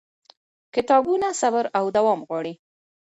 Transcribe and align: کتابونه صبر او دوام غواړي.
کتابونه 0.75 1.27
صبر 1.41 1.65
او 1.77 1.85
دوام 1.95 2.19
غواړي. 2.27 2.53